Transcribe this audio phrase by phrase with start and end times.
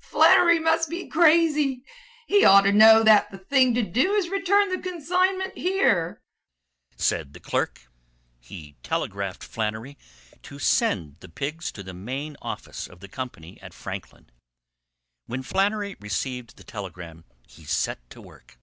[0.00, 1.84] "Flannery must be crazy.
[2.26, 6.20] He ought to know that the thing to do is to return the consignment here,"
[6.96, 7.86] said the clerk.
[8.40, 9.96] He telegraphed Flannery
[10.42, 14.32] to send the pigs to the main office of the company at Franklin.
[15.26, 18.58] When Flannery received the telegram he set to work.